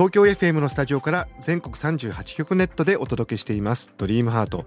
[0.00, 3.92] 東京 FM のスタジオから全国38局ネットでお届けしています。
[3.98, 4.64] ドリームハート。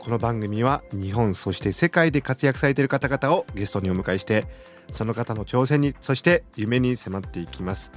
[0.00, 4.46] この番組は日本そして世界で活躍されている方々をゲストにお迎えして
[4.90, 7.92] その方の挑戦にそして夢に迫っていきます。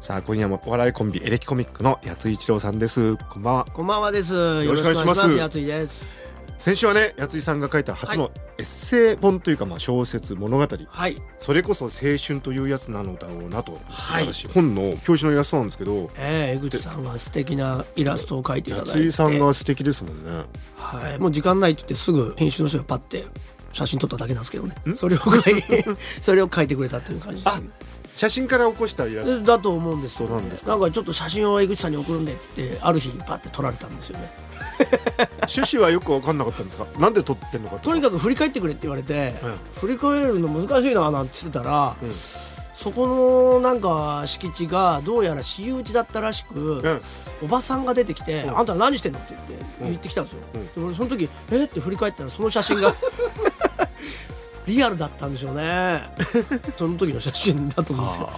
[0.00, 3.18] さあ今夜もお笑いコンビエレキコミックの八井一郎さんです。
[3.28, 3.66] こんばんは。
[3.66, 4.32] こんばんはです。
[4.32, 5.36] よろしくお願いします。
[5.36, 6.27] やついです。
[6.58, 11.16] 先週はね八井さんが書いた初のエッセイ本というかまあ小説物語はい。
[11.38, 18.92] それこそ青春というやつなのだろうなとはい本の表紙のイラストなんですけどえー、江口さんが素敵なイラストを描いていただいて。
[18.92, 20.44] 八井さんが素敵ですもんね
[20.76, 21.18] はい。
[21.18, 23.24] もう時間ないって言ってすぐ編集の人がパッて
[23.72, 24.96] 写真撮っただけなんですけどねん？
[24.96, 25.62] それを書い
[26.22, 27.60] それを書いてくれたという感じですあ
[28.18, 29.46] 写真から起こしたイラスト。
[29.46, 30.72] だと思うんですよ、そうなんですか。
[30.72, 34.32] なんかちょっと写真を江口さんに送るんでって言ってある日パッて撮られたんですよね。
[35.48, 36.86] 趣旨はよく分かんなかったんですか？
[36.98, 39.54] なんで撮ってんのかとにかく振り返ってくれって言われて、うん。
[39.80, 42.10] 振り返るの難しいななんて言ってたら、うん。
[42.74, 47.00] そこのなんか敷地がどうやら私有地だったらしく、うん。
[47.42, 48.58] おばさんが出てきて「うん。
[48.58, 49.86] あんた何してんの?」って言ってうん。
[49.90, 52.94] 言ってきたんですよ、うんで俺その時「えっ?」て振り返ったらその写真が
[54.68, 56.10] リアルだったんでしょうね。
[56.76, 58.30] その時の写真だと思うんですよ。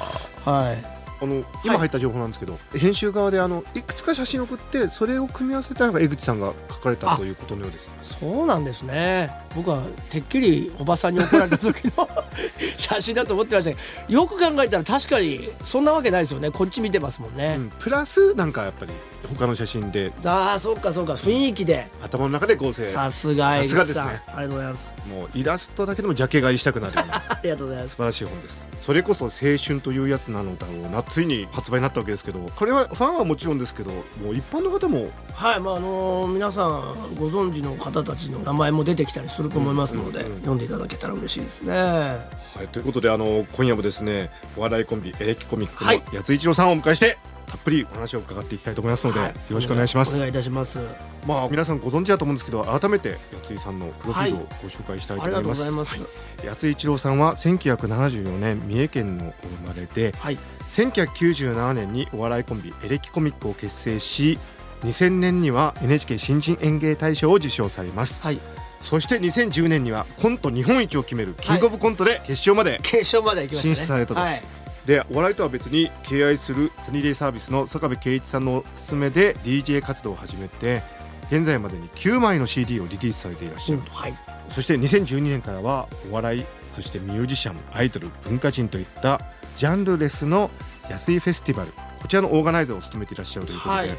[0.44, 1.00] はい。
[1.22, 7.88] あの今入った情報なんですけど、編集側であのいくつか写真を送ってそれを組み合わせたのが江口さんが書かれたということのようです。
[8.18, 12.08] そうなんですね僕はてっきりおばさんに怒られた時の
[12.78, 13.76] 写真だと思ってましたけ
[14.08, 16.50] どよく考えたら確かにそんなわけないですよね。
[16.50, 17.70] こっち見てますもんね、うん。
[17.78, 18.92] プラスなんかやっぱり
[19.28, 20.12] 他の写真で。
[20.24, 21.14] ああそうかそうか。
[21.14, 21.88] 雰囲気で。
[22.02, 22.86] 頭の中で合成。
[22.86, 24.22] さすがさすがですね。
[24.28, 24.94] ありがとうございます。
[25.08, 27.16] もうイラストだけでもジャケ買いしたくなるような。
[27.28, 27.96] ありがとうございます。
[27.96, 28.64] 素晴らしい本です。
[28.82, 29.30] それこそ青
[29.62, 31.02] 春というやつなのだろうな。
[31.02, 35.10] ついに発売になったわけですけどこれはファンはもちろんですけどもう一般の方も。
[35.34, 41.72] はいまああのー皆さんご存知の方たちの名前も出てきたりすると思いますので、読んでいただけたら嬉しいですね。
[41.72, 45.98] はい、ということであの今夜もですねお笑いコンビエレキコミックはい。
[45.98, 49.28] の八井一郎さんをお迎えして、たっぷりお話を伺っていきたいと思いますので、はい。
[49.30, 50.14] よろしくお願いします。
[50.14, 50.78] お願いいたします。
[51.26, 56.48] まあ皆さんご存知だと思うんですけど改めて八井さんのプロフィールをご紹介したいと思いうます,、とございます。
[56.48, 60.38] 八井一郎さんは1974年三重県のお生まれではい。
[60.70, 64.38] 1997年にお笑いコンビエレキコミックを結成し
[64.82, 68.20] 2000年には NHK 新人演芸大賞を受賞されます。
[68.20, 68.40] はい
[68.80, 73.74] そして2010年にはコント日本一を決めるキングオブコントで決勝まで決勝まで行きましたね。
[73.74, 74.20] 進出されたと。
[74.20, 74.42] はい。
[74.86, 80.82] でお笑いとは別に敬愛するサニーデイサービスの坂部圭一さんのおすすめで DJ 活動を始めて
[81.26, 84.14] 現在までに9枚の CD をリリースされていらっしゃる、はい。
[84.48, 89.20] そして2012年からはお笑いそしてミュージシャンアイドル文化人といった
[89.56, 90.50] ジャンルレスの
[90.88, 93.98] 安いフェスティバルこちらのオーガナイザーを務めていらっしゃるということで、はい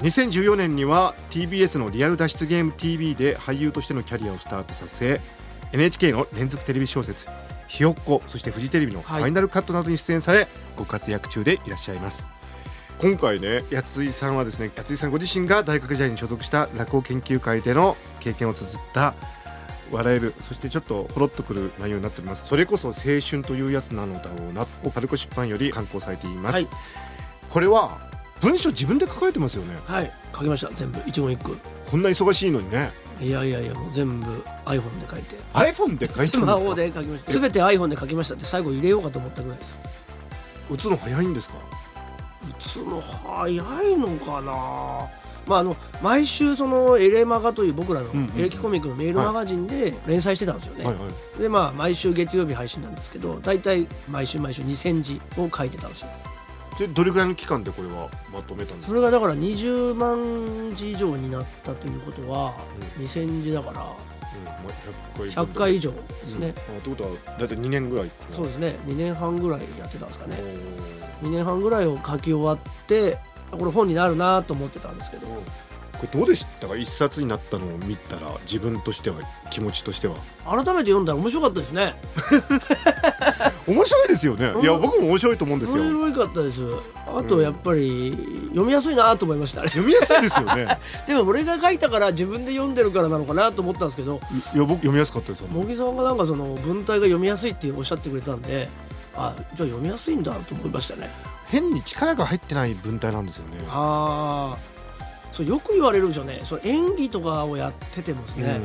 [0.00, 5.20] 2014年には TBS のリアル脱出ゲーム TV で俳優としてのキャリアをスタートさせ
[5.72, 7.26] NHK の連続テレビ小説
[7.66, 9.22] 「ひよっこ」そしてフジテレビのフはい。
[9.24, 12.28] ァイナルカットなどに出演され、ご活躍中でいらっしゃいます。
[12.98, 19.14] 今回ね八井さんはですね八井さんご自身が大学時代に所属した落語研究会での経験を綴った
[19.92, 22.42] 笑えるそしてちょっとほろっとくる内容になっております。
[22.46, 26.68] それこそ青春というやつなのだろうなをパルコ出版より刊行されています、はい。
[27.50, 28.07] これは
[28.40, 29.76] 文章自分で書かれてますよね。
[29.84, 30.12] はい。
[30.32, 30.72] 書きました。
[30.72, 31.00] 全部。
[31.06, 31.58] 一言一句。
[31.86, 32.92] こんな忙しいのにね。
[33.20, 34.26] いやいやいやもう全部
[34.64, 35.36] iPhone で書いて。
[35.54, 37.00] iPhone で書いてスマホですか？
[37.00, 37.32] で書きました。
[37.32, 39.78] 全て iPhone で書きましたって最後入れようかと思ったぐらいです。
[40.70, 41.54] 打つの早いんですか？
[42.48, 45.08] 打つの早いのかな？
[45.46, 51.00] まああの毎週そのエレマガという僕らのエレキコミックのメールマガジンで連載してたんですよね、はいは
[51.38, 51.42] い。
[51.42, 56.08] でまあ毎週月曜日配信なんですけど大体毎週毎週2000字を書いてたんですよ
[56.78, 58.88] でどれぐらいの期間でこれはまとめたんですか？
[58.88, 62.54] それがだから20万字以上になったということは
[62.98, 63.96] 2000字だから
[64.30, 65.98] うんまあ、100回100回以上で
[66.28, 66.76] すね、うん。
[66.76, 68.36] あということは大体2年ぐらいかな。
[68.36, 68.76] そうですね。
[68.86, 70.36] 2年半ぐらいやってたんですかね。
[71.22, 71.28] おー。
[71.28, 73.18] 2年半ぐらいを書き終わって
[73.50, 75.26] これ本になるなと思ってたんですけど
[76.00, 76.76] これどうでしたか？
[76.76, 79.16] 一冊になったのを見たら自分としては
[79.50, 80.14] 気持ちとしては。
[80.44, 81.94] 改めて読んだら面白かったですね。
[83.66, 84.46] 面白いですよね。
[84.46, 84.62] うん。
[84.62, 85.82] いや僕も面白いと思うんですよ。
[85.82, 86.62] 面白かったです。
[87.06, 88.10] あとやっぱり
[88.48, 89.68] 読みやすいなと思いましたね。
[89.68, 90.78] 読みやすいですよね。
[91.06, 94.20] でも俺が書いたから自分で読んでるからなのかなと思ったんですけど
[94.54, 95.48] いや僕読みやすかったですよ。
[95.52, 98.68] 茂木さんがなんかその文体が読みやすいっておっしゃってくれたんで
[99.16, 101.10] あじゃあ読みやすいんだと思いましたね。
[101.46, 103.58] 変に力が入ってない文体なんですよね。
[103.70, 104.77] ああ
[105.32, 106.40] そうよく言われるんですよね。
[106.44, 108.60] その演技とかをやっててもですね、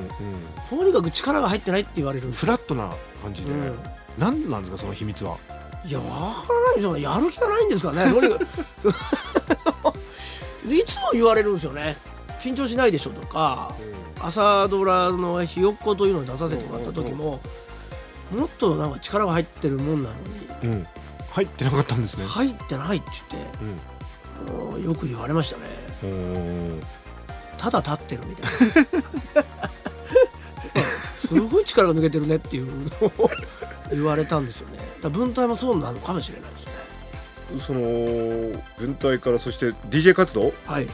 [0.71, 3.80] うんとにかく力が入ってないって言われるフラットな感じで、うん。
[4.18, 5.38] 何なんですかその秘密は？
[5.86, 6.12] いやわか
[6.54, 7.01] らないですよね。
[7.01, 8.06] やる気がないんですかね。
[10.65, 11.98] いつも言われるんですよね。
[12.39, 13.74] 緊張しないでしょとか
[14.19, 17.39] 朝ドラの「ひよっこ」というのに出させてもらった時も
[18.31, 20.16] もっとなんか力が入ってるもんなの
[20.68, 20.74] に。
[20.74, 20.88] うん。
[21.31, 23.42] 入ってなかったんですね、入ってないって言っ
[24.48, 25.63] てもうよく言われましたね。
[25.66, 25.82] うんうん
[27.58, 28.52] ただ立ってるみたいな。
[31.16, 33.12] すごい力が抜けてるねっていうのを
[33.92, 34.78] 言われたんですよね。
[35.02, 36.72] だ文体もそうなのかもしれないですね。
[37.66, 37.80] その
[38.78, 40.54] 文体からそして DJ 活動？
[40.66, 40.88] はい。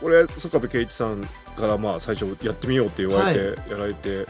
[0.00, 1.26] これ曽我部圭一さん
[1.56, 4.26] からまあ最初やってみようって言われてやられて、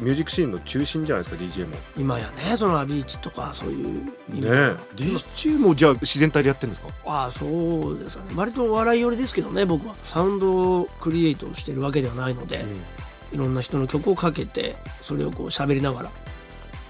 [0.00, 1.76] ミュージックシーンの中心じゃないですか DJ も。
[1.96, 4.04] 今やねそのビーチとかそういう。
[4.30, 6.88] ねは DJ もじゃあ自然体でやってるんですか？
[7.04, 8.30] ああそうですかね。
[8.36, 9.94] 割とお笑い寄りですけどね僕は。
[10.04, 12.64] サウンドクリエイトをしてるわけではないので、
[13.32, 16.10] いろんな人の曲をかけてそれをこう喋りながら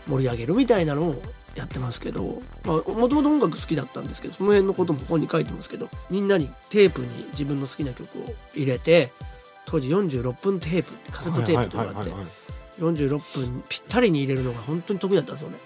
[0.08, 1.22] 盛り上げるみたいなのを
[1.54, 9.10] やってますけどもともと音楽好きだったんですけどその辺のことも本に書いてますけどみんなにテープに自分の好きな曲を入れて
[9.66, 12.28] 当時46分テープってカセットテープとかあってはいはいはいはい
[12.78, 15.56] 46分ぴったりに入れるのが本当に得意だったんですよね。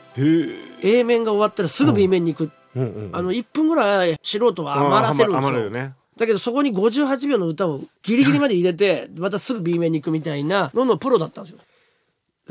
[0.82, 3.16] A 面が終わったらすぐ B 面に行く、うんうんうん。
[3.16, 5.70] あの1分ぐらい素人は余らせるんですよ。
[5.70, 5.94] ね。
[6.16, 11.58] だけどそこに58秒の歌をギリギリまで入れてまたすぐ B 面に行くみたいなののプロだったんですよ。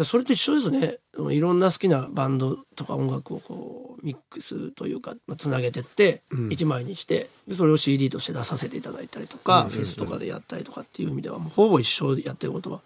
[0.03, 0.97] それと一緒ですね。
[1.31, 6.47] いろんな好きなバンドとか音楽をこうミックスというかまあつなげてってうん。
[6.47, 9.69] 1枚にしてでそれを CD として出させていただいたりとか、うん。
[9.69, 12.81] フェスとかでやったりとかっていう意味ではもうほぼ一生やってることは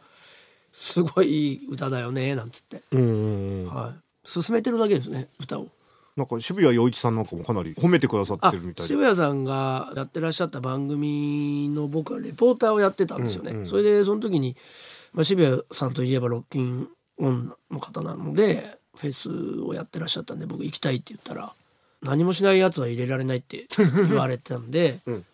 [0.75, 3.94] すごいいい歌だよねなんつって、は
[4.24, 5.69] い、進めてるだけですね歌を。
[6.16, 8.88] なんか渋谷陽一さんなんかもかなり褒めてくださってあるみたいで。
[8.88, 13.68] 渋谷さんがやってらっしゃった番組の僕はレポーターをやってたんですよね、うんうん。
[13.68, 14.56] それでその時に、
[15.13, 16.88] まあ、渋谷さんといえばロッキン
[17.18, 19.30] オンの方なのでフェス
[19.62, 21.54] をやってらっしゃったんで僕行きたいって言ったら
[22.01, 25.25] 何もしないやつは入れられないって言われてたんで、 うん。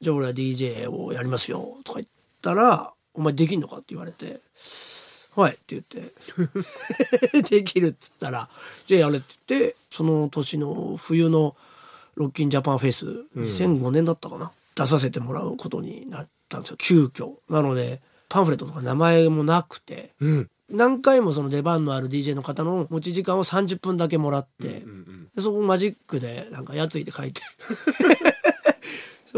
[0.00, 2.08] じゃあ俺は DJ をやりますよとか言っ
[2.42, 4.40] たら「お前できんのか?」って言われて
[5.34, 8.48] 「はい」って言って できるっつったら
[8.86, 11.56] 「じゃあやれ」って言ってその年の冬の
[12.14, 13.06] ロッキンジャパンフェス
[13.36, 16.76] 2005年だったかな、出させてもらうことになったんですよ。
[16.76, 17.34] 急遽。
[17.48, 20.50] なのでパンフレットとか名前もなくてうん。
[20.70, 25.28] 何回もその出番のある DJ の方の持ち時間を30分だけもらって、うんうん。
[25.34, 27.40] でそこマジックでなんかやついて書いて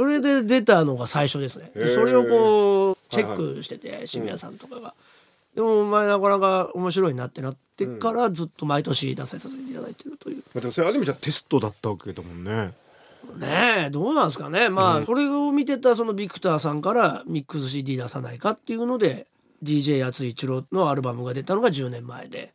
[0.01, 1.71] それで出たのが最初ですね。
[1.75, 4.95] でそれをこうチェックしてて渋谷さんとかが、
[5.55, 10.37] でもお前なかなか面白いなってなってからずっと毎年出させていただいてるという。
[10.39, 12.73] まあでもそれある意味じゃテストだったわけだもんね。
[13.37, 14.71] ねえどうなんですかね。
[14.71, 19.27] まあ、それを見てたそのビクターさんからミックス CD 出さないかっていうので
[19.63, 22.55] DJ やつ一郎のアルバムが出たのが10年前で。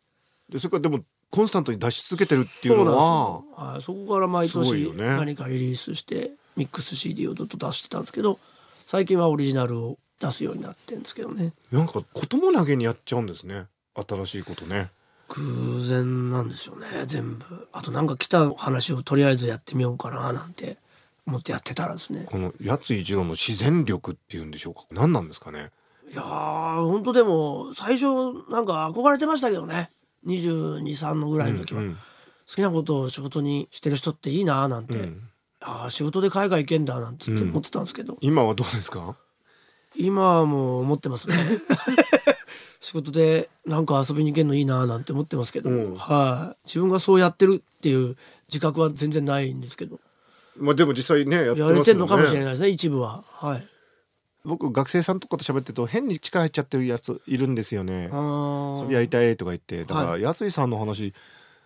[0.50, 8.40] でそれからでもコンスタントに出し続けてるっていうのはそはい、そこから毎年何かリリースしてミックス CD をずっと出してたんですけど
[8.88, 11.54] 最近はオリジナルを出すようになってるんですけどね。
[11.72, 13.66] なんかことも投げにやっちゃうんですね。
[13.96, 14.90] 新しいことね。
[15.30, 17.68] 偶然なんですよね全部。
[17.72, 20.78] あとなんか来た話をとりあえずやってみようかななんて
[21.26, 22.26] 思ってやってたらですね。
[22.28, 24.84] このやつ一郎の自然力っていうんでしょうか。
[24.92, 25.72] 何なんですかね。
[26.12, 28.06] いやー本当でも最初
[28.52, 29.90] なんか憧れてましたけどね。
[30.28, 31.96] 223のぐらいの時は、うん。
[32.48, 35.30] 好きなことを仕事にしてる人っていいなーなんて、うん
[35.68, 39.16] あー仕事で海外行けんだなんて思ってたんですけど、今はどうですか？
[39.96, 41.36] 今はもう思ってますね。
[42.82, 45.96] 仕事でなんか遊びに行けんのいいなーなんて思ってますけど、うん。
[45.96, 46.68] はい。
[46.68, 48.16] 自分がそうやってるっていう
[48.48, 50.00] 自覚は全然ないんですけど。
[50.58, 51.80] まあでも実際ねやってやますよね。
[51.80, 53.24] れてんのかもしれないですね一部は。
[53.28, 53.68] はい。
[54.44, 58.12] 僕学生さんとかと喋ってると変に力入っちゃってるやついるんですよね。
[58.92, 59.84] やりたいとか言って。
[59.86, 61.16] だからはやついさんの話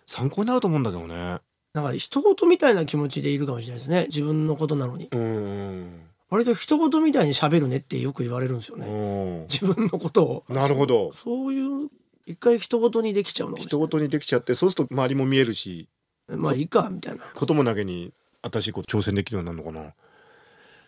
[0.05, 1.39] 参考になると思うんだけどね
[1.73, 4.05] なんか人事みたいな気持ちでいるかもしれないですね。
[4.07, 5.09] 自分のことなのに。
[5.11, 8.85] うん割と人事みたいに喋るねってよく言われるんですよね。
[8.85, 9.47] うん。
[9.49, 10.43] 自分のことを。
[10.47, 11.11] なるほど。
[11.13, 11.89] そういう
[12.27, 13.69] 一回人事にできちゃうのかもしれない。
[13.69, 15.89] 人ごとにできちゃってそうすると周りも見えるし。
[16.27, 17.23] まあいいかみたいな。
[17.33, 19.93] ことも投げに新しいこと挑戦できるようになるのかな。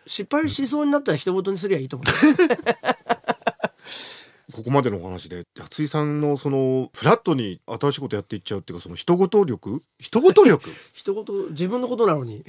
[0.05, 2.13] 失敗しそうになったら人事にすりゃいいと思う
[4.51, 9.81] ここまでのお話で安井さんのそのフラットに新しいことやっていっちゃうっていうかその人ごと力？
[10.00, 10.70] 人ごと力？
[10.93, 12.43] 人事自分のことなのに。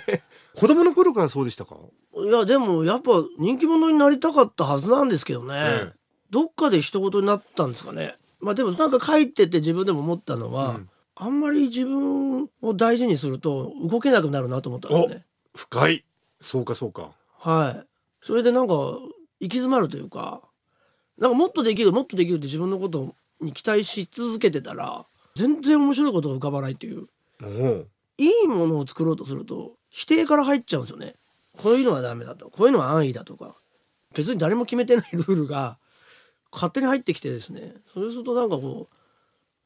[0.56, 1.76] 子供の頃からそうでしたか、
[2.14, 5.92] いやでもやっぱ人気者になりたかったはずなんですけどね、ええ。
[6.30, 8.16] どっかで人事になったんですかね。
[8.40, 10.90] まあでもなんか書いてて自分でも思ったのは、うん。
[11.14, 15.24] あんまり自分を大事にすると動けなくなるなと思ったんですね。
[15.54, 16.04] 深い。
[16.40, 17.12] そうかそうか。
[17.38, 17.86] はい。
[18.22, 19.08] それでなんか行
[19.40, 20.42] き詰まるというか、
[21.18, 27.06] なんかもっとできるもっとできるって自分のことに期待し続けてたら全然面白いことが浮かばないっていう。
[27.42, 27.86] おお
[28.18, 31.16] いいものを作ろうとすると否定から入っちゃうんですよね。
[31.56, 33.56] こういうのはダメだとこういうのは安易だとか。
[34.14, 35.78] 別に誰も決めてないルールが
[36.52, 37.74] 勝手に入ってきてですね。
[37.94, 38.96] そうするとなんかこう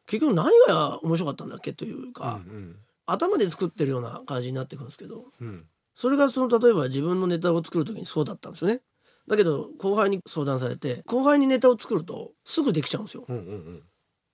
[0.06, 2.76] 結局何が面白かったんだっけというか、うん。
[3.06, 5.64] 頭で作ってるような感じになってくるんですけどうん。
[5.96, 8.80] それがその例えば自分のネタを作る時にそうだったんですよね。
[9.28, 13.24] だけど後輩に相談されて後輩にネタを作るとすぐできちゃうんですよ。
[13.28, 13.82] うんうんうん。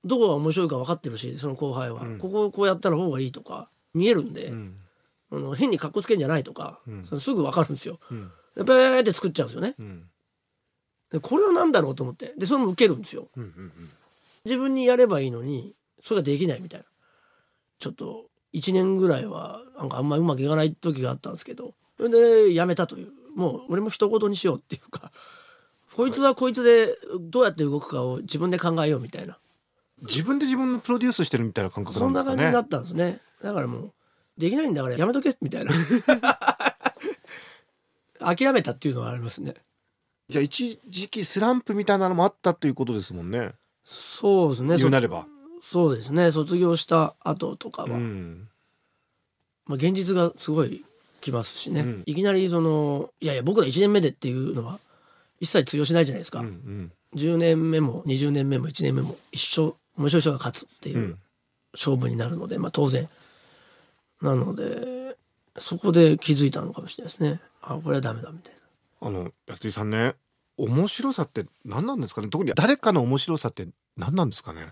[0.04, 2.18] どこが面白いか分かってるしその後輩は、うん。
[2.18, 4.76] ここをこうやったら方がいいとか見えるんで、うん。
[5.30, 7.04] あの変に格好つけんじゃないとか、うん。
[7.06, 7.98] それすぐ分かるんですよ。
[8.10, 8.30] うん。
[8.56, 9.74] でペーって作っちゃうんですよね。
[9.78, 10.04] うん。
[11.10, 12.34] でこれは何だろうと思って。
[12.36, 13.28] でそれも受けるんですよ。
[13.36, 13.72] うんうん
[14.44, 16.86] 自分にやればいいのにそれができないみたいな。
[17.78, 21.74] ちょっと1年ぐらいはなんかあんまりうまくいかない時があったんですけど。
[21.96, 25.12] それでやめたというもう俺も一言にしようっていうか
[25.94, 29.38] こいつはこいつでどうやって動くかを自分で考えようみたいな。
[30.02, 32.36] 自分で自分のプロデュースしてるみたいな感覚なそんんですかね。
[32.36, 33.20] な感じになったんですね。
[33.40, 33.92] だからもう
[34.36, 35.72] できないんだからやめとけみたいな。
[38.34, 39.54] 諦めたっていうのはありますね。
[40.28, 43.52] じゃあ一時期スランプみたいなのもあったということですもんね。
[43.84, 44.76] そうですね。
[44.76, 45.26] 言うなれば。
[45.60, 46.32] そそうですね。
[46.32, 48.48] 卒業した後とかは、うん。
[49.66, 50.84] まあ、現実がすごい
[51.22, 52.02] きますしね、うん。
[52.04, 54.78] いきなりそのいやいや僕ら1年目でっていうのは
[55.40, 56.92] 一切通用しないじゃないですか、うんうん。
[57.14, 61.18] 10年目も20年目も1年目も一生面白い人が勝つっていううん。
[61.74, 63.08] 勝負になるので、まあ当然。
[64.20, 65.16] なので
[65.58, 67.40] そこで気づいたのかもしれないですね。
[67.62, 68.54] あこれはダメだみたい
[69.00, 69.08] な。
[69.08, 70.14] あの安井さんね
[70.58, 72.28] 面白さって何なんですかね？
[72.28, 74.68] 特に誰かの面白さって何なんですかね、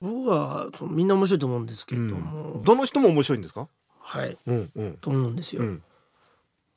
[0.00, 3.68] 僕はみんな面白いと思うんですけうれども、ん、どの人も面白いんですか？
[4.08, 4.38] はい。
[4.46, 4.94] うんうん。
[4.94, 5.82] と思うんですよ、うん。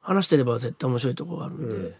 [0.02, 1.94] 話してれば絶対面白いところがあるんで、うん。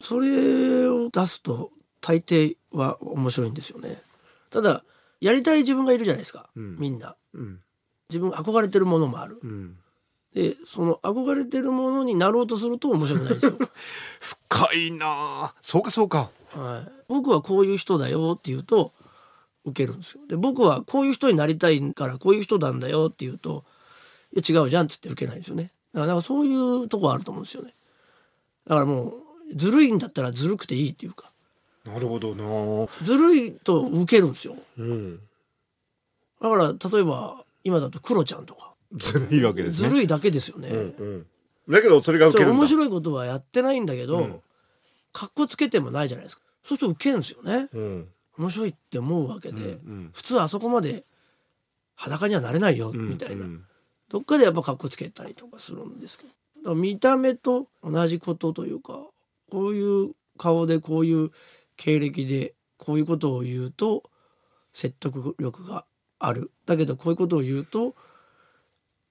[0.00, 1.70] それを出すと
[2.02, 4.02] 大抵は面白いんですよね。
[4.50, 4.84] ただ
[5.22, 6.76] やりたい自分がいるじゃないですか、うん。
[6.78, 7.16] みんな。
[7.32, 7.60] うん。
[8.10, 9.38] 自分憧れてるものもある。
[9.42, 9.78] うん。
[10.34, 13.58] でその憧れてるものになろうとすると面白くないんですよ、
[14.20, 15.54] 深いなあ。
[15.62, 16.30] そうかそうか。
[16.50, 18.92] はい、僕はこういう人だよって言うと
[19.64, 20.20] 受けるんですよ。
[20.28, 23.64] で僕はこういう人になりたいからこういう人なんだよって言うと
[24.34, 25.72] いや違うじゃんって言って受けないんですよね。
[25.94, 27.74] だからそういうとこあると思うんですよね。
[28.66, 31.30] だからもうずるいんだったらずるくていいっていうか。
[31.84, 32.88] なるほどな。
[33.04, 34.56] ずるいと受けるんですよ。
[34.78, 35.20] うん。
[36.40, 38.72] だから例えば今だとクロちゃんとか。
[38.96, 39.88] ずるいわけですね。
[39.88, 41.26] ずるいだけですよね、うんうん。
[41.68, 44.40] だけどそれが受ける面白いことはやってないんだけど、うん。
[45.12, 46.42] かっこつけてもないじゃないですか。
[46.62, 47.68] そうすると受けるんですよね。
[47.72, 48.08] うん。
[48.38, 51.04] 面白いって思うわけで、うん普通あそこまで
[51.96, 53.64] 裸にはなれないようんみたいな、うん
[54.12, 56.26] どっかでやっぱかっこつけたりとかするんですけ
[56.62, 56.74] ど。
[56.74, 59.00] 見た目と同じことというか
[59.50, 61.30] こういう顔でこういう
[61.76, 64.04] 経歴でこういうことを言うと
[64.74, 65.86] 説得力が
[66.18, 66.50] ある。
[66.66, 67.94] だけどこういうことを言うと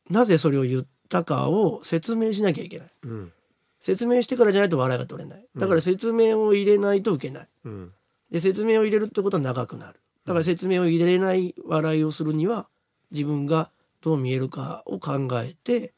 [0.10, 2.92] なぜそれを言ったかを説明しなきゃいけない。
[3.04, 3.34] うん。
[3.80, 5.46] 説明してからじゃないと笑いが取れない。
[5.58, 7.48] だから説明を入れないと受けない。
[7.66, 7.92] うん。
[8.30, 10.00] で説明を入れるってことは長くなる。
[10.26, 12.68] だから説明を入れない笑いをするには
[13.10, 15.94] 自分がどう見えるかを考えて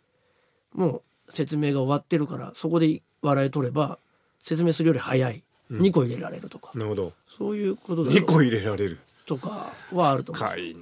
[0.73, 3.97] もう説明が終わってるからそこで笑い取れば
[4.43, 5.43] 説明するより早い。
[5.71, 5.79] うん。
[5.79, 7.13] 2個入れられるとか、なるほど。
[7.37, 8.99] そういうことだ2個入れられる。
[9.25, 10.75] とかはあると思い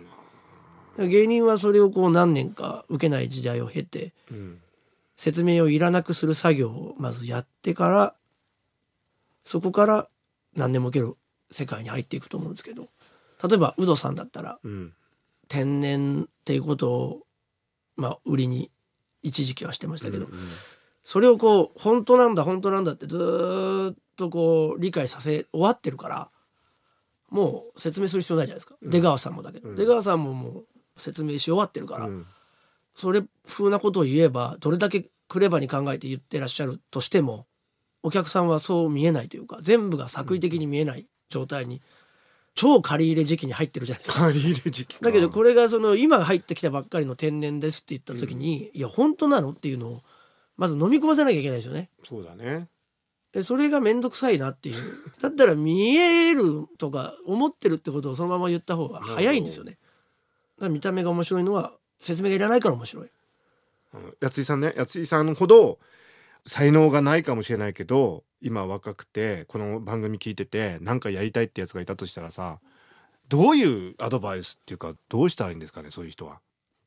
[0.98, 1.08] な。
[1.08, 4.60] 芸人はそれをこう何年か受けない時代を経てうん。
[5.16, 8.16] 説明をいらなくする作業をまずやってから
[9.46, 10.10] そこから
[10.56, 11.16] 何年も受ける
[11.52, 12.90] 世界に入っていくと思うんですけど
[13.48, 14.94] 例えばウドさんだったらうん
[15.52, 17.22] 天然っていうことを
[17.98, 18.72] まあ売りに
[19.22, 20.32] 一時期はしてましたけど、うん
[21.04, 26.30] それをこう本当なんだ本当なんだってずーっとこう理解させ終わってるから
[27.32, 29.76] もう説明する必要ないじゃないですか、出川さんもだけど、うん。
[29.76, 30.66] 出川さんももう
[30.98, 32.28] 説明し終わってるから、うん。
[32.94, 37.48] それ風なことを言えばどれだけクレバに考えて言ってらっしゃるとしても
[38.04, 41.82] お客さんはそう見えないというか全部が作為的に見えない状態に
[42.56, 44.20] 超借り入れ時期に入ってるじゃないですか。
[44.20, 50.02] 借り入れ時期かだけどこれがその今入ってきたばっかりの天然ですって言った時に、いや本当なのっていうのを
[50.58, 51.90] まず飲み込ませなきゃいけないですよね。
[52.04, 52.68] そうだね
[53.34, 54.76] でそれが面倒くさいなっていう
[55.22, 59.78] だったら見えるとか思ってるってことをそのまま言った方が早いんですよね。
[60.58, 63.10] だから見た目が面白いのは説明がいらないから面白い。
[63.94, 65.80] あの八井さんね八井さんほど
[66.46, 72.60] 才能がないかもしれないけど今若くてこの番組聞いてて何かやりたいってやつがいたとしたらさ
[73.30, 76.40] どういうアドバイスっていうかどうしたらいいんですかねそういう人は。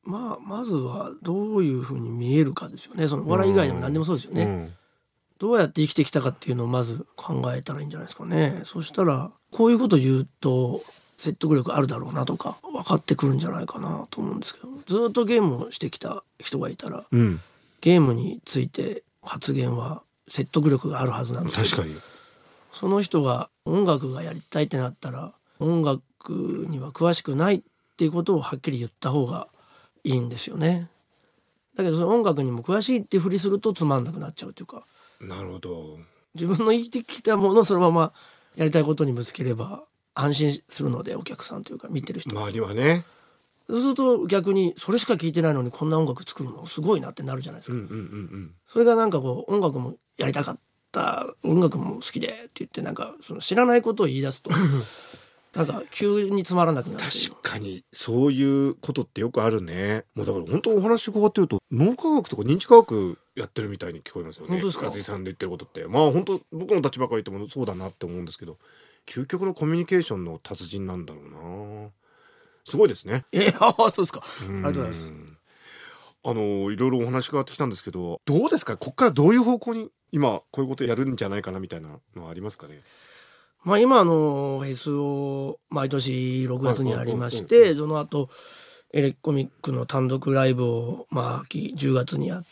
[0.03, 3.07] まあまずはどういうふうに見えるかですよね。
[3.07, 4.73] そのお笑い以外でも何でもそうですよね、うん。
[5.39, 8.61] どうやって生きてきたかっていうのをまず考えたらいいんじゃないですかね。
[8.65, 10.83] そしたらこういうこと言うと
[11.17, 17.41] 説得力あるだろうなとか分かってくるんじゃないかなと思うんですけどずっとゲームをしてきた人がいたらうん、
[17.81, 21.99] ゲームについて発言は説得力があるはずなんです確かに。
[22.71, 27.61] その人が音楽がやりたいってなったら音楽には詳しくないっ
[27.97, 29.47] ていうことをはっきり言った方が
[30.03, 30.89] いいんですよね。
[31.75, 34.85] だけどその音楽にも詳しいってふりするとつまんなくなっちゃうというか
[35.19, 35.99] なるほど。
[36.33, 38.13] 自分の生きてきたものをそのまま
[38.55, 43.05] やりたいことにぶつければ安心するのでお客さんというか見てる人、周りはね。
[43.67, 47.77] そうすると逆にそれしか聞いてないのにこんな音楽作るのすごいなってなるじゃないですか。
[48.67, 50.59] それがなんかこう音楽もやりたかっ
[50.91, 54.51] た音楽も好きでって言ってなんかその知らないことを言い出すと
[55.55, 60.05] なんか急につまらなくなる確かにそういうことってよくあるね。
[60.13, 64.49] もうだから本当お話伺ってると脳科学とか認知科学やってるみたいに聞こえますよね。
[64.51, 64.91] 本当ですか？
[65.03, 68.57] さんで言ってることってまあ本当僕の立場から言ってもそうだなって思うんですけど
[69.07, 71.89] 究極のコミュニケーションの達人なんだろうな。
[72.65, 73.25] すごいですね。
[73.31, 74.21] えー、ああそうですか。
[74.21, 75.13] ありありがとうございます。
[76.27, 78.77] あのいろいろお話伺ってきたんですけどどうですか？
[78.77, 82.81] ここからどういう方向に今こういうことやるんじゃないかなみたいなのはありますかね？
[83.63, 88.29] まあ今あのフェスを毎年6月にやりましはいてその後
[88.93, 92.43] エレコミックの単独ライブをまあ秋10月にやっ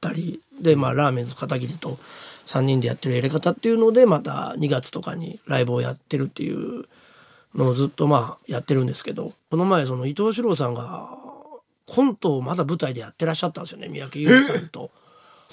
[0.00, 1.98] たりでまあラーメンズ片桐と
[2.46, 6.84] 3人でやってるエレ方っていうのでまた2月とかにライブをやってるっていう
[7.54, 11.10] のをずっとまあやってるんですけどこの前その伊藤四郎さんが
[11.86, 14.90] コントをまだ舞台でやってらっしゃったんですよね三宅裕司さんと。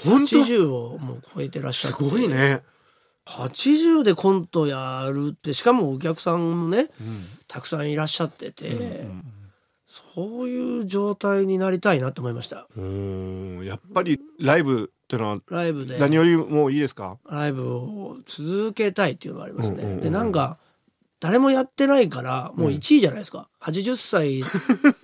[0.03, 0.27] 本当？
[0.27, 2.03] す80をもう超えてらっしゃって。
[2.03, 2.61] ごいね。
[3.25, 9.23] 80でコントやるってしかもお客さんもねうんたくさんいらっしゃってて、うん。
[10.15, 12.67] そういう状態になりたいなと思いました。
[12.77, 15.97] うんやっぱりライブっていうのはライブで。
[15.97, 17.17] 何よりもいいですか？
[17.29, 20.01] ライブを続けたいっていうのがありますね、うんうんうん。
[20.01, 20.57] でなんか
[21.19, 24.43] 誰もやってないからもう1位じゃないですか、80歳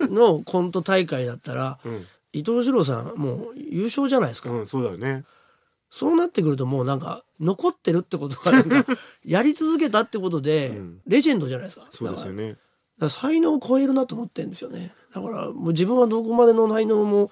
[0.08, 5.24] のコント大会だったら うん、伊藤四郎さんもう優勝じゃないですか、うん、そうだよね。
[5.88, 8.84] そうなってくるともうなんか残ってるってことはなんか
[9.24, 11.00] やり続けたってことでうん。
[11.06, 11.86] レジェンドじゃないですか。
[11.90, 12.50] そうですよね。
[12.50, 12.58] だか
[13.00, 14.94] ら才能を超えるなと思ってるんですよね。
[15.14, 17.30] だからもう自分はどこまでの才能も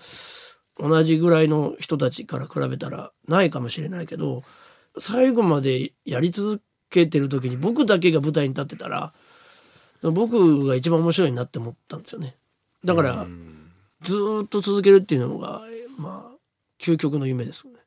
[0.79, 4.43] 同じぐらいの人たちから比べたらないかもしれないけど
[4.99, 6.63] 最後までやり続
[6.95, 9.13] けてる時に僕だけが舞台に立ってたら
[10.03, 12.37] 僕が一番面白いなって思ったんですよね。
[12.85, 13.65] だからうん
[14.03, 15.63] ずーっと続けるっていうのが
[15.97, 16.37] まあ
[16.79, 17.79] 究極の夢ですよね。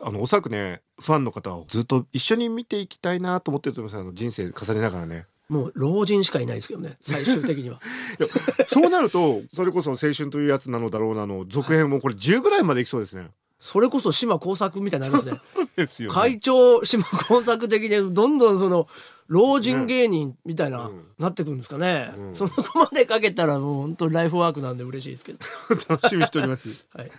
[0.00, 7.80] あのおそらくねファンの方をずっと一緒に見ていきたいなと思ってると思いますあの人生重ねながらねもう老人しかいないですけどね最終的には。
[8.68, 13.28] そうなるとそれこそ青春というやつなのだろうなの続編もこれ10ぐらいまでいきそうですね。
[13.60, 15.40] それこそ島工作みたいになりますね。
[15.76, 16.14] ですよね。
[16.14, 18.88] 会長島工作的にどんどんその
[19.26, 21.06] 老人芸人みたいな、うん。
[21.18, 22.34] なってくるんですかね、うん。
[22.34, 25.38] その子までかけたらもう本当ライフワークなんで嬉しいですけど、
[25.88, 26.68] 楽しみにしております。
[26.94, 27.10] はい、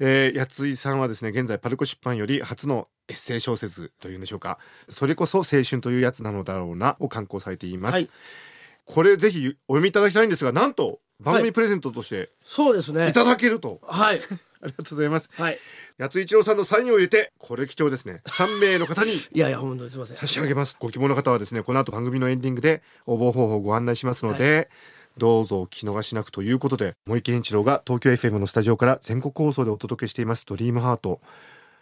[0.00, 4.58] えー、八井さんはですね現在パルコ出版より初のエッセイ小説というんでしょうか。
[4.88, 8.10] それこそ青春というやつなのだろうなを刊行されています、はい。
[8.84, 13.08] これぜひお読みいただきたいんですがなんと番組プレゼントとしてそうですね。
[13.08, 14.20] いただけると、はい
[14.62, 15.28] ありがとうございます。
[15.32, 15.58] はい。
[15.98, 18.22] 八井一郎さんのサインを入れてこれ貴重ですね。
[18.26, 20.16] 3名の方に いやいや本当にすいません。
[20.16, 20.76] 差し上げます。
[20.78, 24.70] ご希望の方はですねこの後番組のエンディングで応募方法をご案内しますので、
[25.18, 31.20] どうぞお聞き逃しなくということで森健一郎が東京 FM のスタジオから全国放送でお届けしています「ドリームハート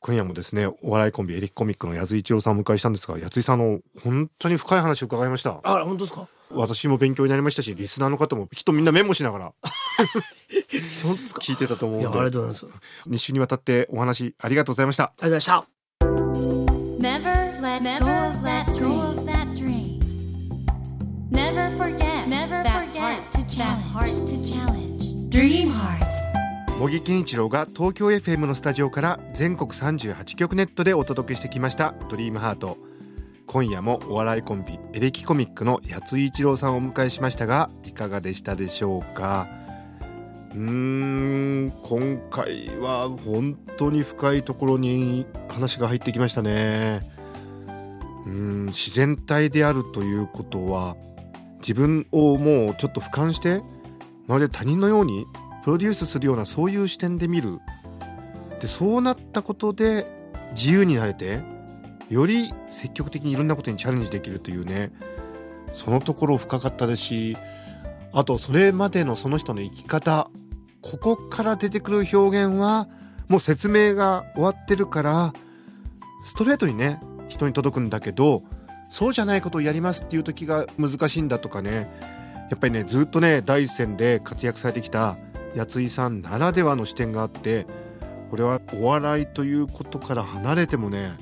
[0.00, 5.60] 今夜もですねお笑いコンビエリックコミックの八津一郎さんをお迎えしたんですが八津さんの本当に深い話を伺いました。
[5.62, 6.26] あ本当ですか？
[6.52, 9.52] 私も勉強になりましたしリスナーの方もきっとみんなメモしながら
[11.04, 11.40] 本当ですか？
[11.42, 13.08] 聞いてたと思ういやありがのでとうございます。
[13.08, 15.12] 2週にわたってお話ありがとうございました。
[15.20, 15.64] ありがとうございま
[17.94, 19.09] した
[26.80, 32.78] 茂木健一郎が東京 FM のスタジオから全国38局ネットでお届けしてきました「ドリームハート。
[33.46, 39.46] 今夜もお笑いコンビエレキコミックの八井一郎さんをお迎えしましたがいかがでしたでしょうか？
[40.54, 40.58] うー
[41.66, 47.06] ん今回は本当に深いところに話が入ってきましたね。
[48.24, 50.96] うん自然体であるということは
[51.60, 53.60] 自分をもうちょっと俯瞰して
[54.26, 55.26] まるで他人のように
[55.62, 57.60] プロデュースするようなそういう視点で見る。
[58.60, 60.06] でそうなったことで
[60.52, 61.40] 自由になれて
[62.10, 64.92] より積極的にいろんなことにチャレンジできるというね
[65.74, 67.36] そのところ深かったですし
[68.12, 70.30] あとそれまでのその人の生き方
[70.82, 72.88] ここから出てくる表現は
[73.28, 75.32] もう説明が終わってるから
[76.24, 78.42] ストレートにね人に届くんだけど
[78.88, 81.88] そうじゃないことをやりますっていう時が難しいんだとかね
[82.50, 85.16] やっぱりねずっとね第一線で活躍されてきた
[85.54, 87.66] やついさんならではの視点があって
[88.30, 91.16] これはお笑いということから離れてもね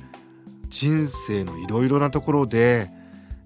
[0.68, 2.90] 人生のいろいろなところで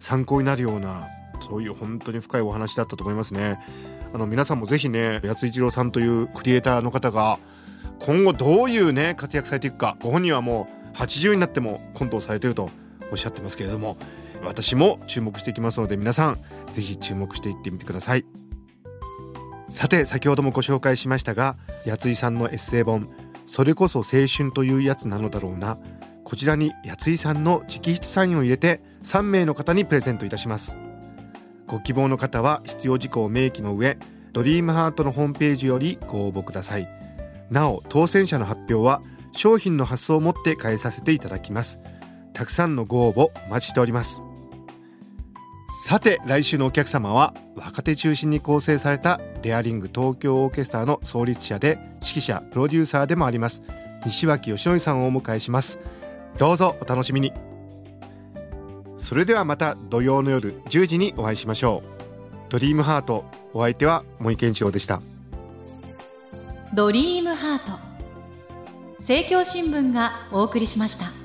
[0.01, 1.09] 参考になるような
[1.40, 3.59] そういう本当に深いお話だったと思いますね。
[4.12, 7.38] あの皆さんもぜひね八津一郎さんというクリエイターの方が
[8.01, 12.68] 今後どういうね活躍されていくかご本人はもう80になってもコントをされてると
[13.11, 13.97] おっしゃってますけれども
[14.45, 16.38] 私も注目していきますので皆さん
[16.73, 18.41] ぜひ注目していってみてください
[19.72, 21.56] さて先ほどもご紹介しましたが
[21.87, 23.08] 八井さんのエッセイ本
[23.48, 25.78] 「それこそ青春というやつなのだろうな」
[26.24, 30.76] こちらに八井さんの直筆サインを入れて3名の方にプレゼントいたします。
[31.66, 33.96] ご希望の方は必要事項を明記の上
[34.32, 36.88] ドリームハートのホームページよりご応募ください。
[37.50, 41.80] なお当選者の発表は商品の発送をもって返させていただきます。
[42.35, 44.20] たくさんのご応募お待ちしております。
[45.92, 53.62] さて来週のお客様は若手中心に構成されたデアリング東京オーケストラの創立者で指揮者プロデューサーでもあります
[54.07, 55.78] 西脇義則さんをお迎えします。
[56.38, 57.35] どうぞお楽しみに。
[58.96, 62.37] それではまた土曜の夜10時にお会いしましょう。
[62.48, 65.02] ドリームハートお相手は森健一郎でした。
[66.72, 67.78] ドリームハート。
[68.96, 71.21] 政教新聞がお送りしました。